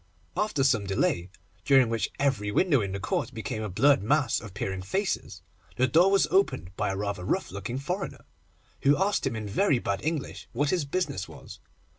After 0.35 0.63
some 0.63 0.87
delay, 0.87 1.29
during 1.63 1.87
which 1.87 2.09
every 2.17 2.51
window 2.51 2.81
in 2.81 2.91
the 2.91 2.99
court 2.99 3.35
became 3.35 3.61
a 3.61 3.69
blurred 3.69 4.01
mass 4.01 4.41
of 4.41 4.55
peering 4.55 4.81
faces, 4.81 5.43
the 5.75 5.85
door 5.85 6.09
was 6.09 6.25
opened 6.31 6.75
by 6.75 6.89
a 6.89 6.97
rather 6.97 7.23
rough 7.23 7.51
looking 7.51 7.77
foreigner, 7.77 8.25
who 8.81 8.97
asked 8.97 9.27
him 9.27 9.35
in 9.35 9.47
very 9.47 9.77
bad 9.77 10.03
English 10.03 10.47
what 10.53 10.71
his 10.71 10.85
business 10.85 11.27
was. 11.29 11.59